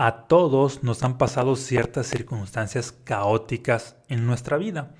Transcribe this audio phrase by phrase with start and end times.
[0.00, 4.94] A todos nos han pasado ciertas circunstancias caóticas en nuestra vida.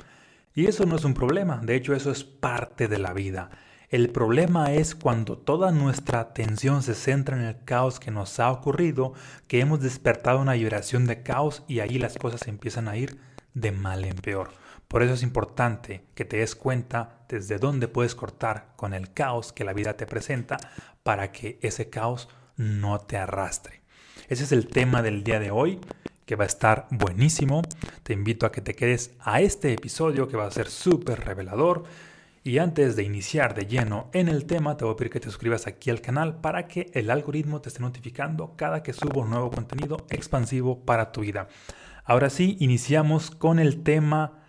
[0.56, 3.50] Y eso no es un problema, de hecho eso es parte de la vida.
[3.90, 8.50] El problema es cuando toda nuestra atención se centra en el caos que nos ha
[8.50, 9.12] ocurrido,
[9.46, 13.20] que hemos despertado una vibración de caos y ahí las cosas empiezan a ir
[13.54, 14.50] de mal en peor.
[14.88, 19.52] Por eso es importante que te des cuenta desde dónde puedes cortar con el caos
[19.52, 20.56] que la vida te presenta
[21.04, 23.77] para que ese caos no te arrastre.
[24.28, 25.80] Ese es el tema del día de hoy,
[26.26, 27.62] que va a estar buenísimo.
[28.02, 31.84] Te invito a que te quedes a este episodio que va a ser súper revelador.
[32.44, 35.30] Y antes de iniciar de lleno en el tema, te voy a pedir que te
[35.30, 39.50] suscribas aquí al canal para que el algoritmo te esté notificando cada que subo nuevo
[39.50, 41.48] contenido expansivo para tu vida.
[42.04, 44.42] Ahora sí, iniciamos con el tema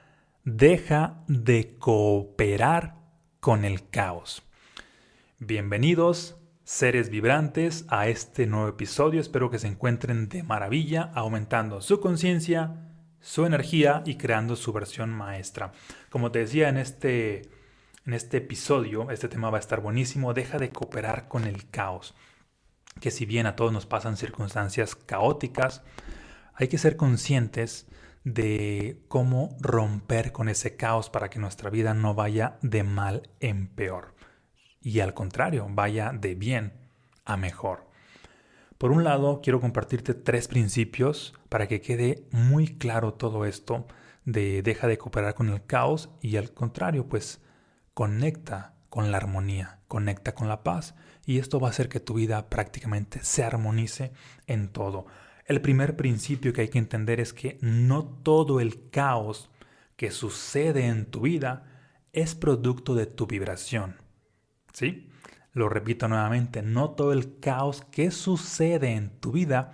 [0.43, 2.95] Deja de cooperar
[3.39, 4.43] con el caos.
[5.39, 6.38] Bienvenidos
[6.69, 9.19] seres vibrantes a este nuevo episodio.
[9.19, 15.09] Espero que se encuentren de maravilla, aumentando su conciencia, su energía y creando su versión
[15.09, 15.71] maestra.
[16.11, 17.49] Como te decía en este,
[18.05, 20.35] en este episodio, este tema va a estar buenísimo.
[20.35, 22.13] Deja de cooperar con el caos.
[23.01, 25.81] Que si bien a todos nos pasan circunstancias caóticas,
[26.54, 27.87] hay que ser conscientes
[28.23, 33.70] de cómo romper con ese caos para que nuestra vida no vaya de mal en
[33.70, 34.18] peor
[34.82, 36.74] y al contrario, vaya de bien
[37.26, 37.88] a mejor.
[38.77, 43.88] Por un lado, quiero compartirte tres principios para que quede muy claro todo esto
[44.26, 47.41] de deja de cooperar con el caos y al contrario, pues
[47.94, 52.13] conecta con la armonía, conecta con la paz y esto va a hacer que tu
[52.13, 54.13] vida prácticamente se armonice
[54.48, 55.05] en todo.
[55.46, 59.50] El primer principio que hay que entender es que no todo el caos
[59.96, 61.66] que sucede en tu vida
[62.13, 63.98] es producto de tu vibración.
[64.73, 65.09] ¿Sí?
[65.53, 69.72] Lo repito nuevamente, no todo el caos que sucede en tu vida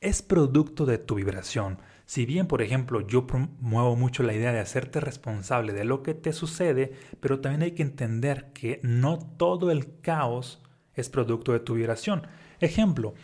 [0.00, 1.78] es producto de tu vibración.
[2.06, 6.14] Si bien, por ejemplo, yo promuevo mucho la idea de hacerte responsable de lo que
[6.14, 10.60] te sucede, pero también hay que entender que no todo el caos
[10.94, 12.26] es producto de tu vibración.
[12.58, 13.14] Ejemplo,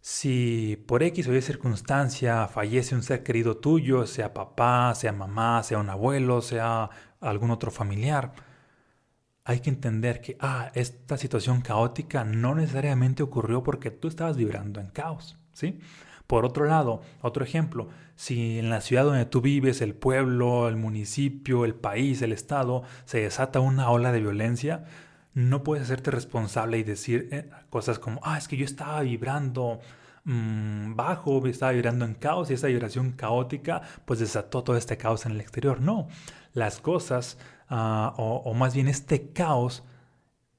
[0.00, 5.62] si por X o Y circunstancia fallece un ser querido tuyo, sea papá, sea mamá,
[5.64, 6.88] sea un abuelo, sea
[7.20, 8.32] algún otro familiar,
[9.48, 14.78] hay que entender que, ah, esta situación caótica no necesariamente ocurrió porque tú estabas vibrando
[14.78, 15.80] en caos, ¿sí?
[16.26, 20.76] Por otro lado, otro ejemplo, si en la ciudad donde tú vives, el pueblo, el
[20.76, 24.84] municipio, el país, el estado, se desata una ola de violencia,
[25.32, 29.80] no puedes hacerte responsable y decir eh, cosas como, ah, es que yo estaba vibrando
[30.28, 35.26] mm, bajo, estaba vibrando en caos y esa vibración caótica pues desató todo este caos
[35.26, 35.80] en el exterior.
[35.80, 36.08] No,
[36.54, 39.84] las cosas Ah, o, más bien este caos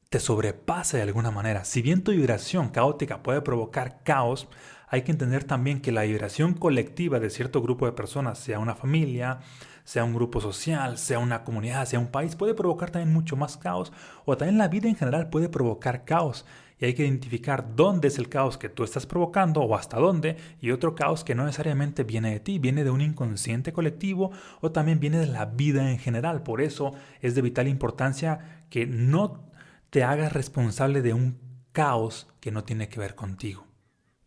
[0.09, 1.65] te sobrepasa de alguna manera.
[1.65, 4.47] Si bien tu vibración caótica puede provocar caos,
[4.87, 8.75] hay que entender también que la vibración colectiva de cierto grupo de personas, sea una
[8.75, 9.39] familia,
[9.83, 13.57] sea un grupo social, sea una comunidad, sea un país, puede provocar también mucho más
[13.57, 13.91] caos
[14.25, 16.45] o también la vida en general puede provocar caos
[16.79, 20.37] y hay que identificar dónde es el caos que tú estás provocando o hasta dónde
[20.61, 24.31] y otro caos que no necesariamente viene de ti, viene de un inconsciente colectivo
[24.61, 26.41] o también viene de la vida en general.
[26.41, 29.51] Por eso es de vital importancia que no
[29.89, 31.37] te hagas responsable de un
[31.73, 33.67] caos que no tiene que ver contigo,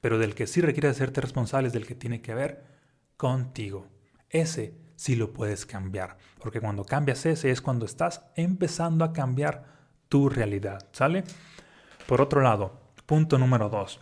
[0.00, 2.64] pero del que sí requiere hacerte responsable es del que tiene que ver
[3.16, 3.88] contigo.
[4.28, 9.64] Ese sí lo puedes cambiar, porque cuando cambias ese es cuando estás empezando a cambiar
[10.08, 11.24] tu realidad, ¿sale?
[12.06, 12.72] Por otro lado,
[13.06, 14.00] punto número 2.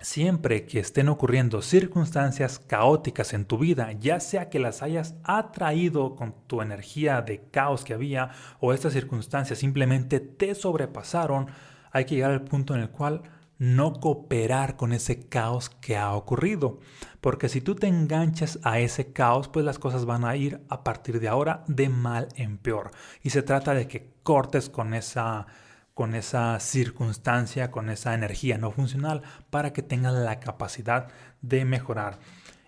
[0.00, 6.14] Siempre que estén ocurriendo circunstancias caóticas en tu vida, ya sea que las hayas atraído
[6.14, 8.30] con tu energía de caos que había
[8.60, 11.48] o estas circunstancias simplemente te sobrepasaron,
[11.90, 13.22] hay que llegar al punto en el cual
[13.58, 16.78] no cooperar con ese caos que ha ocurrido.
[17.20, 20.84] Porque si tú te enganchas a ese caos, pues las cosas van a ir a
[20.84, 22.92] partir de ahora de mal en peor.
[23.24, 25.48] Y se trata de que cortes con esa
[25.98, 31.08] con esa circunstancia, con esa energía no funcional para que tengas la capacidad
[31.42, 32.20] de mejorar.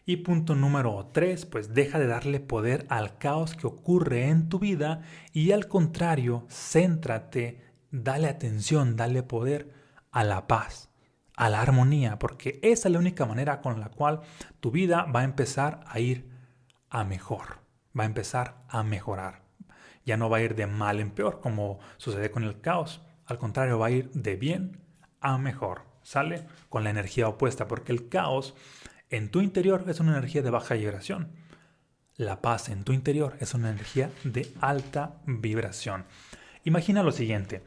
[0.05, 4.59] Y punto número 3, pues deja de darle poder al caos que ocurre en tu
[4.59, 7.63] vida y al contrario, céntrate,
[7.93, 9.73] dale atención, dale poder
[10.11, 10.91] a la paz,
[11.37, 14.23] a la armonía, porque esa es la única manera con la cual
[14.59, 16.29] tu vida va a empezar a ir
[16.89, 17.61] a mejor,
[17.97, 19.43] va a empezar a mejorar.
[20.05, 23.39] Ya no va a ir de mal en peor como sucede con el caos, al
[23.39, 24.81] contrario, va a ir de bien
[25.21, 25.83] a mejor.
[26.03, 28.55] Sale con la energía opuesta, porque el caos
[29.09, 31.33] en tu interior es una energía de baja vibración.
[32.17, 36.05] La paz en tu interior es una energía de alta vibración.
[36.65, 37.63] Imagina lo siguiente,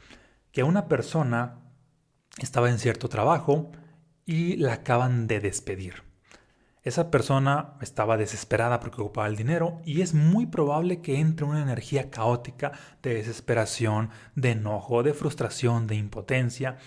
[0.52, 1.60] que una persona
[2.38, 3.72] estaba en cierto trabajo
[4.26, 6.04] y la acaban de despedir.
[6.84, 11.62] Esa persona estaba desesperada porque ocupaba el dinero y es muy probable que entre una
[11.62, 16.78] energía caótica de desesperación, de enojo, de frustración, de impotencia.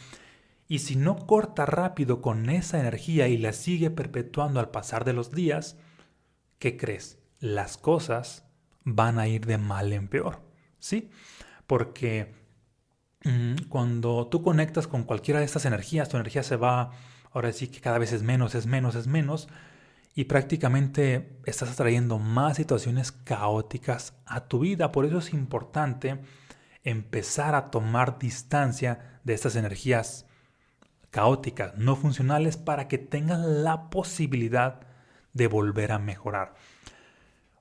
[0.69, 5.15] Y si no corta rápido con esa energía y la sigue perpetuando al pasar de
[5.15, 5.79] los días,
[6.59, 7.19] ¿qué crees?
[7.41, 8.45] Las cosas
[8.85, 10.43] van a ir de mal en peor.
[10.79, 11.11] ¿Sí?
[11.67, 12.35] Porque
[13.25, 16.91] mm, cuando tú conectas con cualquiera de estas energías, tu energía se va,
[17.33, 19.49] ahora sí que cada vez es menos, es menos, es menos,
[20.17, 24.91] y prácticamente estás atrayendo más situaciones caóticas a tu vida.
[24.91, 26.19] Por eso es importante
[26.85, 30.25] empezar a tomar distancia de estas energías
[31.11, 34.81] caóticas, no funcionales, para que tengas la posibilidad
[35.35, 36.55] de volver a mejorar.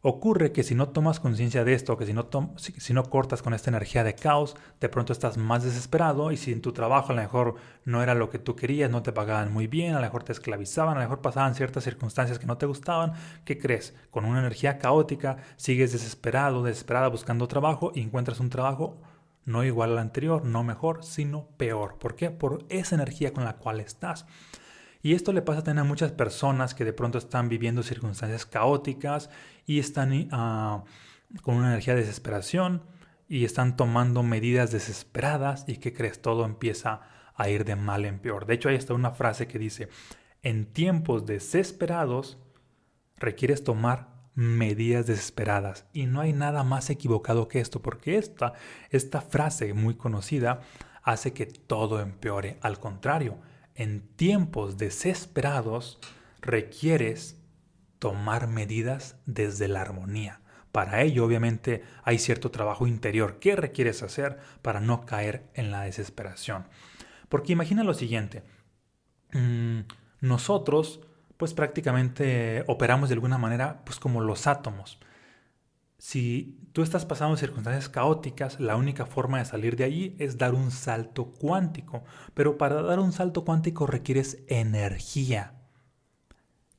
[0.08, 3.56] Ocurre que si no tomas conciencia de esto, que si no, si, no cortas con
[3.56, 7.16] esta energía de caos, de pronto estás más desesperado y si en tu trabajo a
[7.16, 7.56] lo mejor
[7.86, 10.32] no era lo que tú querías, no te pagaban muy bien, a lo mejor te
[10.32, 13.14] esclavizaban, a lo mejor pasaban ciertas circunstancias que no te gustaban,
[13.46, 13.96] ¿qué crees?
[14.12, 19.02] Con una energía caótica sigues desesperado, desesperada buscando trabajo y encuentras un trabajo
[19.44, 21.98] no igual al anterior, no mejor, sino peor.
[21.98, 22.30] ¿Por qué?
[22.30, 24.28] Por esa energía con la cual estás.
[25.06, 29.30] Y esto le pasa también a muchas personas que de pronto están viviendo circunstancias caóticas
[29.68, 30.84] y están ah,
[31.44, 32.82] con una energía de desesperación
[33.30, 37.02] y están tomando medidas desesperadas y que crees todo empieza
[37.36, 38.48] a ir de mal en peor.
[38.48, 39.90] De hecho, hay hasta una frase que dice,
[40.42, 42.40] en tiempos desesperados
[43.18, 45.86] requieres tomar medidas desesperadas.
[45.94, 48.54] Y no hay nada más equivocado que esto, porque esta,
[48.90, 50.62] esta frase muy conocida
[51.04, 52.58] hace que todo empeore.
[52.62, 53.38] Al contrario,
[53.76, 56.00] en tiempos desesperados
[56.42, 57.38] requieres
[58.00, 60.42] tomar medidas desde la armonía.
[60.72, 65.84] Para ello, obviamente, hay cierto trabajo interior que requieres hacer para no caer en la
[65.84, 66.66] desesperación.
[67.30, 68.44] Porque imagina lo siguiente,
[69.34, 69.80] mm,
[70.22, 71.02] nosotros
[71.38, 75.00] pues prácticamente operamos de alguna manera pues como los átomos.
[75.98, 80.54] Si tú estás pasando circunstancias caóticas, la única forma de salir de allí es dar
[80.54, 82.04] un salto cuántico.
[82.34, 85.54] Pero para dar un salto cuántico requieres energía.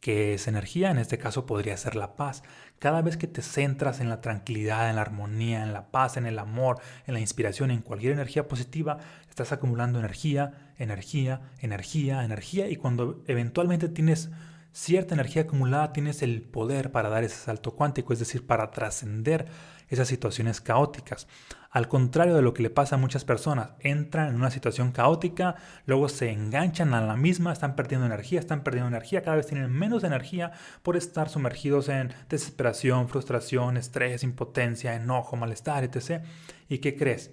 [0.01, 0.91] ¿Qué es energía?
[0.91, 2.43] En este caso podría ser la paz.
[2.79, 6.27] Cada vez que te centras en la tranquilidad, en la armonía, en la paz, en
[6.27, 8.99] el amor, en la inspiración, en cualquier energía positiva,
[9.29, 12.69] estás acumulando energía, energía, energía, energía.
[12.69, 14.31] Y cuando eventualmente tienes
[14.77, 19.47] cierta energía acumulada tienes el poder para dar ese salto cuántico, es decir, para trascender
[19.89, 21.29] esas situaciones caóticas.
[21.71, 25.57] Al contrario de lo que le pasa a muchas personas, entran en una situación caótica,
[25.87, 29.73] luego se enganchan a la misma, están perdiendo energía, están perdiendo energía, cada vez tienen
[29.73, 30.53] menos energía
[30.83, 36.23] por estar sumergidos en desesperación, frustración, estrés, impotencia, enojo, malestar, etc.
[36.69, 37.31] ¿Y qué crees?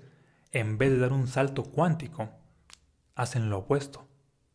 [0.51, 2.29] En vez de dar un salto cuántico,
[3.15, 4.07] hacen lo opuesto,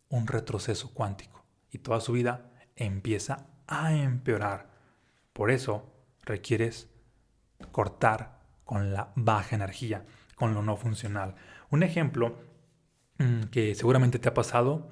[0.09, 1.45] un retroceso cuántico.
[1.71, 2.48] Y toda su vida
[2.79, 4.71] empieza a empeorar.
[5.33, 5.93] Por eso
[6.23, 6.89] requieres
[7.73, 10.05] cortar con la baja energía,
[10.35, 11.35] con lo no funcional.
[11.71, 12.39] Un ejemplo
[13.19, 14.89] mm, que seguramente te ha pasado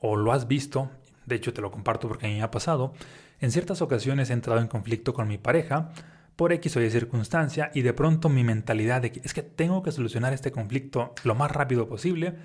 [0.00, 0.90] o lo has visto,
[1.26, 2.92] de hecho te lo comparto porque a mí me ha pasado,
[3.40, 5.92] en ciertas ocasiones he entrado en conflicto con mi pareja
[6.36, 9.82] por X o Y circunstancia y de pronto mi mentalidad de que es que tengo
[9.82, 12.36] que solucionar este conflicto lo más rápido posible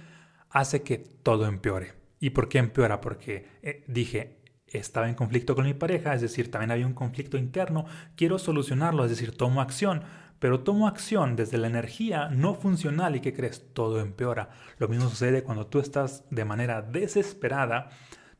[0.50, 1.94] hace que todo empeore.
[2.20, 3.02] ¿Y por qué empeora?
[3.02, 4.37] Porque eh, dije,
[4.72, 9.04] estaba en conflicto con mi pareja, es decir, también había un conflicto interno, quiero solucionarlo,
[9.04, 10.04] es decir, tomo acción,
[10.40, 13.74] pero tomo acción desde la energía no funcional y ¿qué crees?
[13.74, 14.50] Todo empeora.
[14.78, 17.90] Lo mismo sucede cuando tú estás de manera desesperada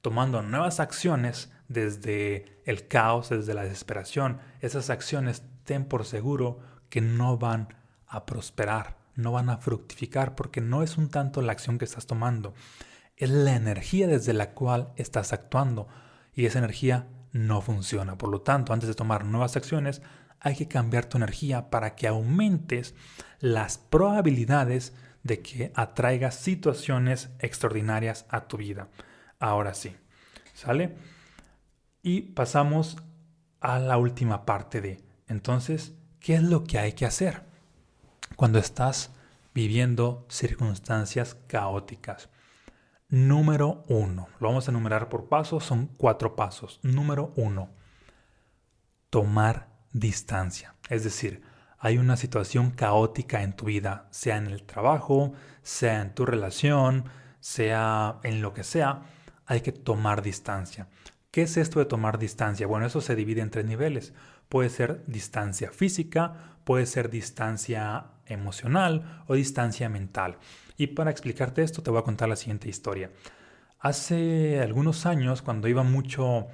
[0.02, 4.40] tomando nuevas acciones desde el caos, desde la desesperación.
[4.62, 7.70] Esas acciones ten por seguro que no van
[8.08, 12.06] a prosperar, no van a fructificar porque no es un tanto la acción que estás
[12.06, 12.54] tomando,
[13.18, 15.88] es la energía desde la cual estás actuando
[16.38, 18.18] y esa energía no funciona.
[18.18, 20.04] Por lo tanto, antes de tomar nuevas acciones,
[20.40, 22.94] hay que cambiar tu energía para que aumentes
[23.40, 28.88] las probabilidades de que atraigas situaciones extraordinarias a tu vida.
[29.40, 29.96] Ahora sí,
[30.54, 30.96] ¿sale?
[32.04, 32.98] Y pasamos
[33.60, 37.42] a la última parte de, entonces, ¿qué es lo que hay que hacer
[38.36, 39.10] cuando estás
[39.56, 42.30] viviendo circunstancias caóticas?
[43.10, 44.28] Número uno.
[44.40, 46.80] Lo vamos a enumerar por pasos, son cuatro pasos.
[46.84, 47.70] Número uno.
[49.10, 50.76] Tomar distancia.
[50.90, 51.42] Es decir,
[51.80, 57.06] hay una situación caótica en tu vida, sea en el trabajo, sea en tu relación,
[57.40, 59.04] sea en lo que sea,
[59.46, 60.88] hay que tomar distancia.
[61.32, 62.68] ¿Qué es esto de tomar distancia?
[62.68, 64.14] Bueno, eso se divide en tres niveles.
[64.50, 70.38] Puede ser distancia física, puede ser distancia emocional o distancia mental.
[70.78, 73.12] Y para explicarte esto te voy a contar la siguiente historia.
[73.80, 76.48] Hace algunos años, cuando iba mucho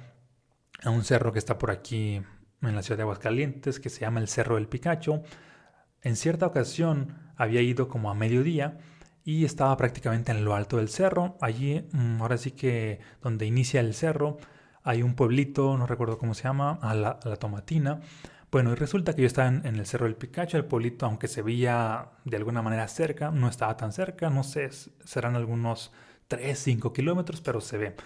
[0.82, 2.22] a un cerro que está por aquí
[2.62, 5.22] en la ciudad de Aguascalientes, que se llama el Cerro del Picacho,
[6.02, 8.78] en cierta ocasión había ido como a mediodía
[9.24, 11.36] y estaba prácticamente en lo alto del cerro.
[11.40, 14.36] Allí, mm, ahora sí que donde inicia el cerro,
[14.82, 18.00] hay un pueblito, no recuerdo cómo se llama, a la, Tomatina.
[18.54, 21.42] Bueno, y resulta que yo estaba en, el Cerro del Picacho, el pueblito, aunque se
[21.42, 24.70] veía de alguna manera cerca, no estaba tan cerca, no sé,
[25.04, 25.90] serán algunos
[26.28, 27.96] 3, 5 kilómetros, pero se ve.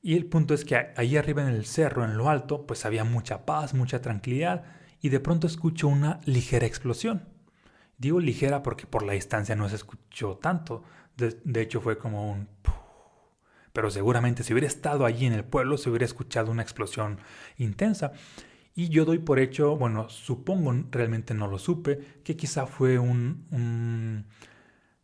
[0.00, 3.02] Y el punto es que ahí arriba en el cerro, en lo alto, pues había
[3.02, 4.62] mucha paz, mucha tranquilidad,
[5.00, 7.24] y de pronto escucho una ligera explosión.
[7.98, 10.84] Digo ligera porque por la distancia no se escuchó tanto,
[11.16, 12.46] de, hecho fue como un...
[13.72, 17.18] Pero seguramente si hubiera estado allí en el pueblo se hubiera escuchado una explosión
[17.58, 18.12] intensa.
[18.74, 24.26] Y yo doy por hecho, bueno, supongo, realmente no lo supe, que quizá fue un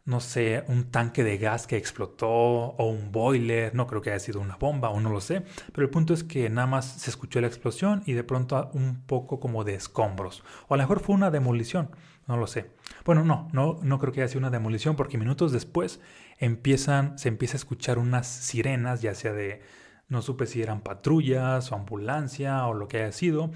[0.09, 4.19] no sé, un tanque de gas que explotó o un boiler, no creo que haya
[4.19, 7.11] sido una bomba o no lo sé, pero el punto es que nada más se
[7.11, 11.01] escuchó la explosión y de pronto un poco como de escombros, o a lo mejor
[11.01, 11.91] fue una demolición,
[12.27, 12.71] no lo sé.
[13.05, 16.01] Bueno, no, no, no creo que haya sido una demolición porque minutos después
[16.39, 19.61] empiezan, se empieza a escuchar unas sirenas, ya sea de,
[20.09, 23.51] no supe si eran patrullas o ambulancia o lo que haya sido,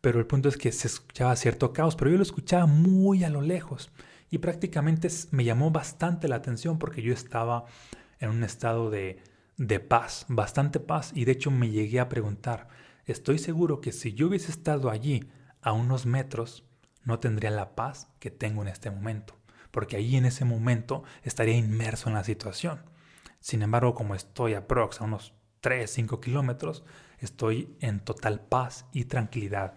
[0.00, 3.30] pero el punto es que se escuchaba cierto caos, pero yo lo escuchaba muy a
[3.30, 3.90] lo lejos
[4.30, 7.64] y prácticamente me llamó bastante la atención porque yo estaba
[8.18, 9.22] en un estado de,
[9.56, 12.68] de paz, bastante paz, y de hecho me llegué a preguntar,
[13.06, 15.28] estoy seguro que si yo hubiese estado allí
[15.62, 16.64] a unos metros,
[17.04, 19.36] no tendría la paz que tengo en este momento,
[19.70, 22.80] porque allí en ese momento estaría inmerso en la situación.
[23.40, 26.84] Sin embargo, como estoy a prox a unos 3, 5 kilómetros,
[27.20, 29.72] estoy en total paz y tranquilidad.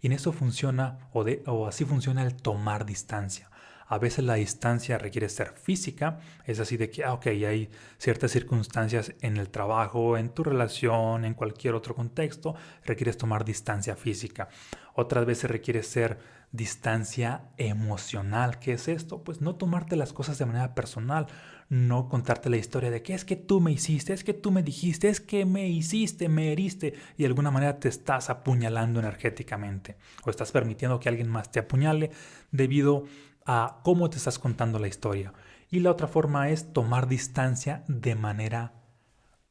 [0.00, 3.50] Y en eso funciona, o, así funciona el tomar distancia.
[3.88, 8.30] A veces la distancia requiere ser física, es así de que, ah, ok, hay ciertas
[8.30, 14.48] circunstancias en el trabajo, en tu relación, en cualquier otro contexto, requieres tomar distancia física.
[14.94, 16.20] Otras veces requiere ser
[16.52, 18.60] distancia emocional.
[18.60, 19.24] ¿Qué es esto?
[19.24, 21.26] Pues no tomarte las cosas de manera personal,
[21.72, 24.62] no contarte la historia de que es que tú me hiciste, es que tú me
[24.62, 29.96] dijiste, es que me hiciste, me heriste y de alguna manera te estás apuñalando energéticamente
[30.22, 32.10] o estás permitiendo que alguien más te apuñale
[32.50, 33.04] debido
[33.46, 35.32] a cómo te estás contando la historia.
[35.70, 38.74] Y la otra forma es tomar distancia de manera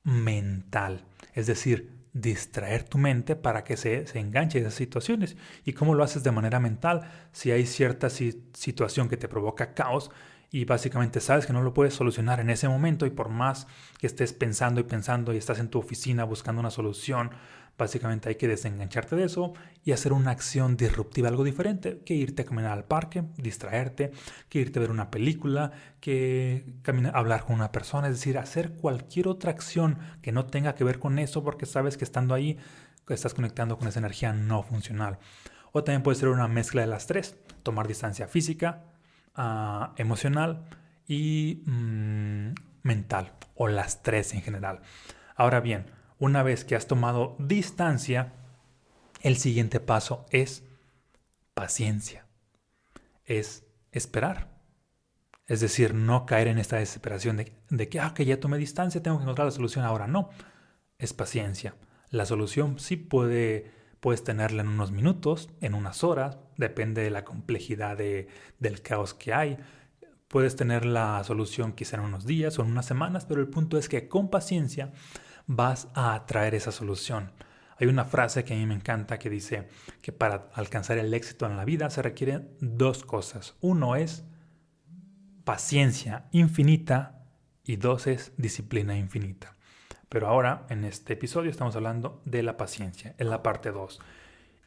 [0.04, 5.38] mental, es decir, distraer tu mente para que se, se enganche a esas situaciones.
[5.66, 7.10] ¿Y cómo lo haces de manera mental?
[7.32, 10.12] Si hay cierta situación que te provoca caos,
[10.52, 13.68] y básicamente sabes que no lo puedes solucionar en ese momento y por más
[13.98, 17.32] que estés pensando y pensando y estás en tu oficina buscando una solución,
[17.78, 19.54] básicamente hay que desengancharte de eso
[19.86, 24.12] y hacer una acción disruptiva, algo diferente, que irte a caminar al parque, distraerte,
[24.50, 28.74] que irte a ver una película, que caminar, hablar con una persona, es decir, hacer
[28.74, 32.58] cualquier otra acción que no tenga que ver con eso porque sabes que estando ahí
[33.14, 35.20] estás conectando con esa energía no funcional.
[35.72, 38.84] O también puede ser una mezcla de las tres, tomar distancia física,
[39.34, 40.68] Ah, emocional
[41.08, 44.82] y mm, mental, o las tres en general.
[45.36, 45.86] Ahora bien,
[46.20, 48.34] una vez que has tomado distancia,
[49.22, 50.66] el siguiente paso es
[51.54, 52.26] paciencia,
[53.24, 54.50] es esperar.
[55.48, 59.18] Es decir, no caer en esta desesperación de, que, ah, que ya tomé distancia, tengo
[59.18, 60.08] que encontrar la solución ahora.
[60.08, 60.30] No,
[60.98, 61.76] es paciencia.
[62.10, 63.72] La solución sí puede
[64.02, 69.32] Puedes tenerla en unos minutos, en unas horas, depende de la complejidad del caos que
[69.32, 69.60] hay.
[70.28, 73.78] Puedes tener la solución quizá en unos días o en unas semanas, pero el punto
[73.78, 74.92] es que con paciencia
[75.46, 77.32] vas a atraer esa solución.
[77.78, 79.68] Hay una frase que a mí me encanta que dice
[80.02, 83.56] que para alcanzar el éxito en la vida se requieren dos cosas.
[83.62, 84.24] Uno es
[85.44, 87.24] paciencia infinita
[87.64, 89.56] y dos es disciplina infinita.
[90.12, 94.02] Pero ahora, en este episodio, estamos hablando de la paciencia, en la parte 2.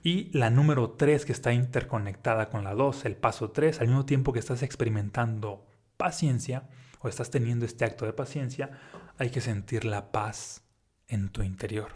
[0.03, 4.07] Y la número 3 que está interconectada con la 2, el paso 3, al mismo
[4.07, 5.67] tiempo que estás experimentando
[5.99, 6.71] paciencia
[7.01, 8.71] o estás teniendo este acto de paciencia,
[9.19, 10.63] hay que sentir la paz
[11.09, 11.91] en tu interior.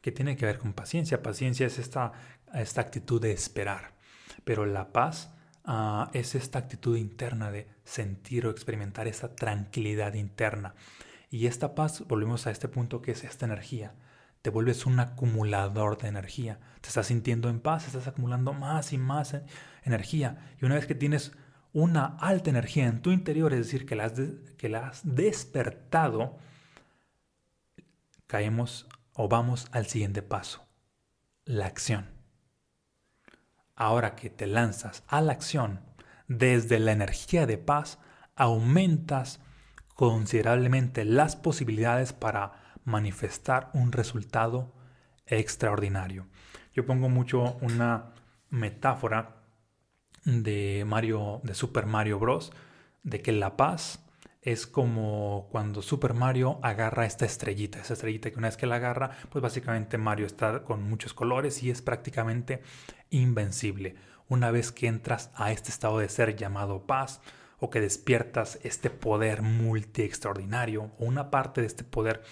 [0.00, 1.22] ¿Qué tiene que ver con paciencia?
[1.22, 2.12] Paciencia es esta,
[2.54, 3.96] esta actitud de esperar,
[4.44, 5.30] pero la paz
[5.66, 10.74] ah, es esta actitud interna de sentir o experimentar esa tranquilidad interna.
[11.28, 13.94] Y esta paz, volvemos a este punto que es esta energía.
[14.42, 16.60] Te vuelves un acumulador de energía.
[16.80, 19.36] Te estás sintiendo en paz, estás acumulando más y más
[19.82, 20.54] energía.
[20.60, 21.32] Y una vez que tienes
[21.72, 24.20] una alta energía en tu interior, es decir, que la has,
[24.56, 26.38] que la has despertado,
[28.26, 30.66] caemos o vamos al siguiente paso,
[31.44, 32.10] la acción.
[33.74, 35.80] Ahora que te lanzas a la acción,
[36.28, 37.98] desde la energía de paz,
[38.36, 39.40] aumentas
[39.96, 44.72] considerablemente las posibilidades para manifestar un resultado
[45.26, 46.26] extraordinario.
[46.72, 48.12] Yo pongo mucho una
[48.50, 49.42] metáfora
[50.24, 52.52] de Mario de Super Mario Bros
[53.02, 54.04] de que la paz
[54.42, 58.76] es como cuando Super Mario agarra esta estrellita, esa estrellita que una vez que la
[58.76, 62.62] agarra, pues básicamente Mario está con muchos colores y es prácticamente
[63.10, 63.96] invencible.
[64.28, 67.20] Una vez que entras a este estado de ser llamado paz,
[67.58, 72.22] o que despiertas este poder multi extraordinario, o una parte de este poder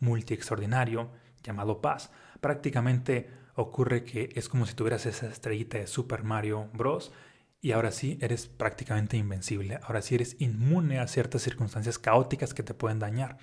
[0.00, 1.10] multi extraordinario
[1.42, 2.10] llamado paz,
[2.40, 7.12] prácticamente ocurre que es como si tuvieras esa estrellita de Super Mario Bros.
[7.60, 9.78] Y ahora sí eres prácticamente invencible.
[9.84, 13.38] Ahora sí eres inmune a ciertas circunstancias caóticas que te pueden dañar.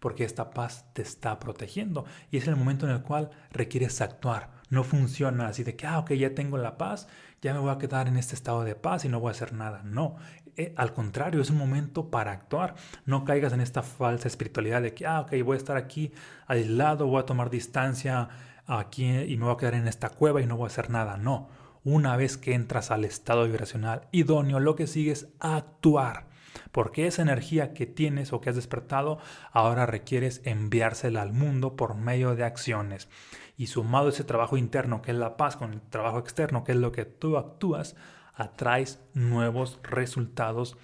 [0.00, 2.04] Porque esta paz te está protegiendo.
[2.32, 4.50] Y es el momento en el cual requieres actuar.
[4.70, 7.06] No funciona así de que, ah, ok, ya tengo la paz,
[7.42, 9.52] ya me voy a quedar en este estado de paz y no voy a hacer
[9.52, 9.82] nada.
[9.84, 10.16] No,
[10.56, 12.74] eh, al contrario, es un momento para actuar.
[13.06, 16.12] No caigas en esta falsa espiritualidad de que, ah, ok, voy a estar aquí
[16.46, 18.28] aislado, voy a tomar distancia
[18.66, 21.16] aquí y me voy a quedar en esta cueva y no voy a hacer nada.
[21.16, 21.48] No,
[21.84, 26.28] una vez que entras al estado vibracional idóneo, lo que sigue es actuar.
[26.72, 29.18] Porque esa energía que tienes o que has despertado,
[29.52, 33.08] ahora requieres enviársela al mundo por medio de acciones.
[33.56, 36.78] Y sumado ese trabajo interno, que es la paz, con el trabajo externo, que es
[36.78, 37.96] lo que tú actúas,
[38.40, 40.76] atraes nuevos resultados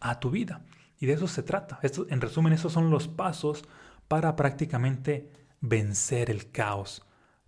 [0.00, 0.64] a tu vida.
[0.98, 1.78] Y de eso se trata.
[1.82, 3.64] Esto, en resumen, esos son los pasos
[4.08, 7.06] para prácticamente vencer el caos,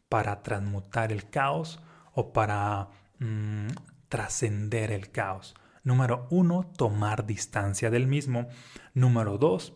[0.08, 1.80] para transmutar el caos
[2.12, 2.88] o para
[3.18, 3.68] mm,
[4.08, 5.54] trascender el caos.
[5.82, 8.48] Número uno, tomar distancia del mismo.
[8.94, 9.74] Número dos,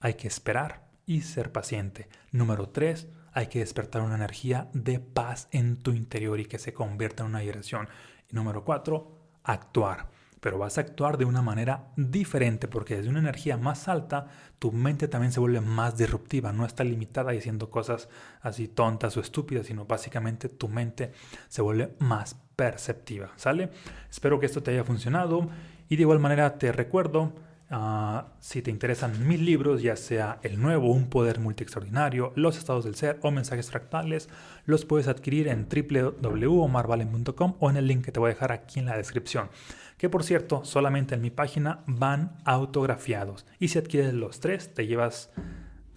[0.00, 2.08] hay que esperar y ser paciente.
[2.30, 6.72] Número tres, hay que despertar una energía de paz en tu interior y que se
[6.72, 7.88] convierta en una vibración.
[8.30, 10.08] Número cuatro, actuar.
[10.40, 14.26] Pero vas a actuar de una manera diferente porque desde una energía más alta
[14.58, 16.52] tu mente también se vuelve más disruptiva.
[16.52, 18.10] No está limitada y haciendo cosas
[18.42, 21.12] así tontas o estúpidas, sino básicamente tu mente
[21.48, 23.32] se vuelve más perceptiva.
[23.36, 23.70] ¿Sale?
[24.10, 25.48] Espero que esto te haya funcionado
[25.88, 27.32] y de igual manera te recuerdo
[27.76, 32.56] Ah, si te interesan mis libros, ya sea el nuevo, Un Poder Multi Extraordinario, Los
[32.56, 34.28] Estados del Ser o Mensajes Fractales,
[34.64, 38.78] los puedes adquirir en www.omarvalen.com o en el link que te voy a dejar aquí
[38.78, 39.50] en la descripción.
[39.98, 43.44] Que por cierto, solamente en mi página van autografiados.
[43.58, 45.32] Y si adquieres los tres, te llevas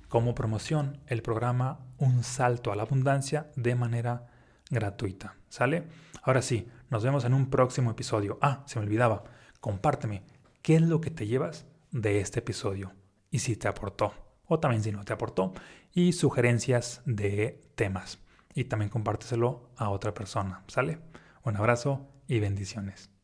[0.08, 4.26] como promoción el programa Un Salto a la Abundancia de manera
[4.72, 5.36] gratuita.
[5.48, 5.84] ¿Sale?
[6.24, 8.40] Ahora sí, nos vemos en un próximo episodio.
[8.42, 9.26] Ah, se me olvidaba,
[9.62, 10.24] compárteme
[10.68, 12.92] qué es lo que te llevas de este episodio
[13.32, 14.12] y si te aportó
[14.46, 15.54] o también si no te aportó
[15.94, 18.20] y sugerencias de temas
[18.54, 21.00] y también compárteselo a otra persona, ¿sale?
[21.46, 23.17] Un abrazo y bendiciones.